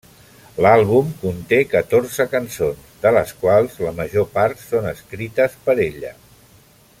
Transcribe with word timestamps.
L'àlbum 0.65 1.11
conté 1.23 1.59
catorze 1.73 2.25
cançons, 2.31 2.81
de 3.03 3.11
les 3.17 3.35
quals 3.43 3.77
la 3.89 3.93
major 4.01 4.27
part 4.39 4.65
són 4.65 4.89
escrites 4.93 5.61
per 5.69 5.77
ella. 5.89 6.13